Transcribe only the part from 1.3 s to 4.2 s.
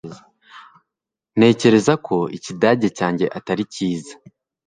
ntekereza ko ikidage cyanjye atari cyiza